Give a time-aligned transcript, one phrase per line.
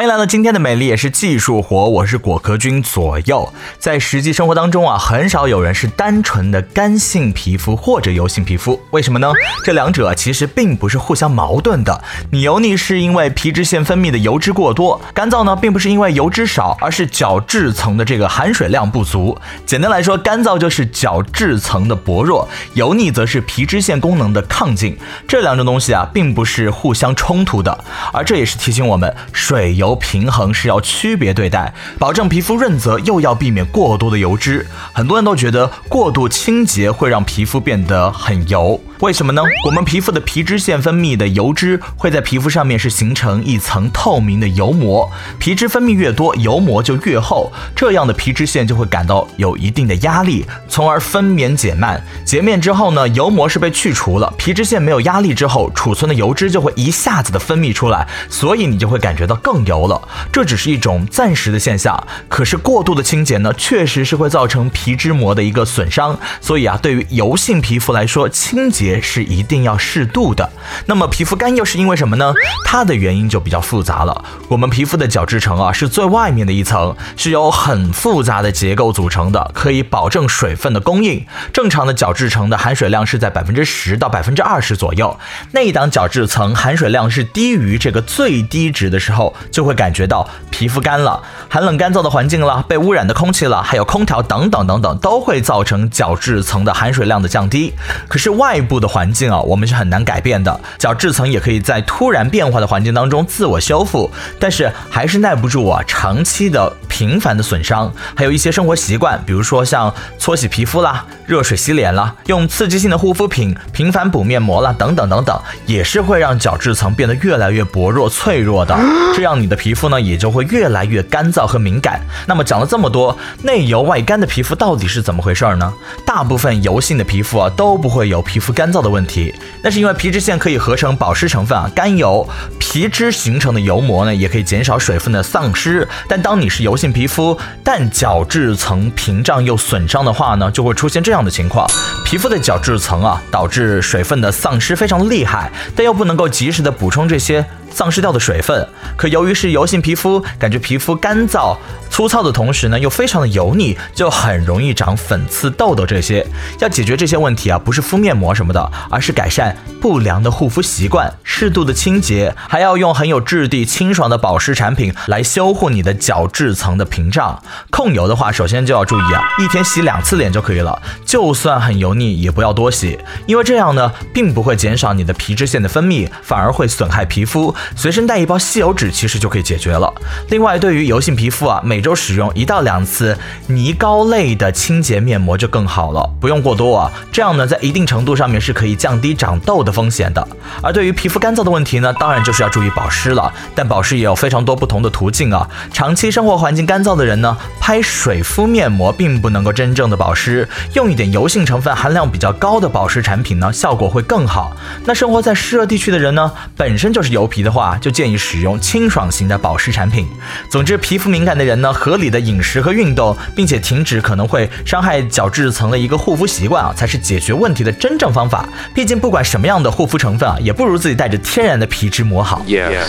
[0.00, 3.52] 欢迎来到今天的美丽也是技术活，我是果壳君左右。
[3.78, 9.30] 在实际生活当中啊，很少有人是单纯的干性皮肤或者油性皮肤，为什么呢？
[9.62, 12.02] 这两者其实并不是互相矛盾的。
[12.30, 19.36] 你油腻是因为皮脂腺分泌的油脂过多，干燥呢并不是因为油脂少，而是角质层的这个含水量不足。
[19.66, 24.96] 简单来说，干燥就是角质层的薄弱，油腻则是皮脂腺功能的亢进。
[25.28, 29.76] 这两种东西啊，并不是互相冲突的，而这也是提醒我们水。
[29.80, 34.66] 油平衡是要区别对待，保证皮肤润泽，又要避免过多的油脂。
[34.92, 38.80] 很多人都觉得过度清洁会让皮肤变得很油。
[39.00, 39.42] 为什么呢？
[39.64, 52.02] 我们皮肤的皮脂腺分泌的油脂会在皮肤上面是形成一层透明的油膜，皮脂分泌越多，油膜就越厚，这样的皮脂腺就会感到有一定的压力，从而分娩减慢。
[52.26, 60.06] 洁面之后呢，油膜是被去除了，皮脂腺没有压力之后，储存的油脂就会一下子的分泌出来，所以你就会感觉到更油了。
[60.30, 66.18] 这只是一种暂时的现象，可是过度的清洁呢，确实是会造成皮脂膜的一个损伤。
[66.42, 68.89] 所以啊，对于油性皮肤来说，清洁。
[68.90, 70.50] 也是一定要适度的。
[70.86, 72.34] 那么皮肤干又是因为什么呢？
[72.64, 74.24] 它的原因就比较复杂了。
[74.48, 81.24] 我们皮肤的角质层啊，是最外面的一层，是由很复杂的结构组成的，可以保证水分的供应。
[81.52, 85.16] 正常的角质层的含水量是在百分之十到百分之二十左右。
[85.52, 91.22] 那一档角质层含水量是低于这个最低值的时候，就会感觉到皮肤干了。
[91.48, 97.72] 寒冷干燥的环境了，被污染的空气了，还有空调等等等等，都会造成角质层的含水量的降低。
[98.08, 100.60] 可是外部的环境啊，我们是很难改变的。
[100.78, 107.92] 角质层也可以在突然变化的环境当中自我修复，但是还是耐不住啊长期的频繁的损伤。
[108.14, 118.74] 还有一些生活习惯，比如说像搓洗皮肤啦、热水洗脸啦、用刺激性的护肤品、频繁补面膜啦等等等等，也是会让角质层变得越来越薄弱、脆弱的。
[119.14, 122.00] 这样你的皮肤呢，也就会越来越干燥和敏感。
[122.26, 125.72] 那么讲了这么多，内油外干的皮肤到底是怎么回事呢？
[126.06, 128.69] 大部分油性的皮肤啊，都不会有皮肤干。
[128.72, 135.86] 燥的问题，那是因为皮脂腺可以合成保湿成分啊，甘油，皮脂形成的油膜呢，也可以减少水分的丧失。
[136.08, 141.68] 但当你是油性皮肤，但角质层屏障又损伤的话呢，就会出现这样的情况：
[142.04, 147.44] 皮肤的角质层啊，导致水分的丧失非常厉害，但又不能够及时的补充这些。
[147.70, 148.66] 丧失掉的水分，
[148.96, 151.56] 可由于是油性皮肤，感觉皮肤干燥
[151.88, 156.26] 粗糙的同时呢，又非常的油腻，就很容易长粉刺、痘痘这些。
[156.58, 167.42] 要解决这些问题啊，不是敷面膜什么的，而是改善不良的护肤习惯，适度的清洁，还要用很有质地、清爽的保湿产品来修护你的角质层的屏障。
[167.70, 177.54] 控油的话，首先就要注意啊，一天洗两次脸就可以了，就算很油腻也不要多洗，因为这样呢，并不会减少你的皮脂腺的分泌，反而会损害皮肤。
[177.76, 179.92] 随身带一包吸油纸，其实就可以解决了。
[180.28, 183.16] 另外，对于油性皮肤啊，每周使用一到两次
[183.46, 186.90] 泥膏类的清洁面膜就更好了，不用过多啊。
[187.10, 190.26] 这样呢，在一定程度上面是可以降低长痘的风险的。
[190.62, 193.32] 而对于皮肤干燥的问题呢，当然就是要注意保湿了。
[193.54, 195.48] 但保湿也有非常多不同的途径啊。
[195.72, 204.56] 长期生活环境干燥的人呢，拍水敷面膜并不能够真正的保湿，用一点油性成分含量比较高的保湿产品呢，效果会更好。
[204.84, 207.60] 那生活在湿热地区的人呢，本身就是油皮的的。
[207.60, 210.06] 话就建议使用清爽型的保湿产品。
[210.48, 218.48] 总之，皮肤敏感的人呢，合理的饮食和运动，并且停止可能会伤害角质层的一个护肤习惯啊，才是解决问题的真正方法。
[218.72, 222.42] 毕竟，不管什么样的护肤成分啊，也不如自己带着天然的皮脂膜好。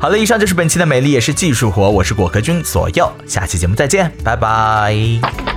[0.00, 5.53] 好了，以上就是本期的美丽也是技术活，我是果壳君左右，下期节目再见，拜拜。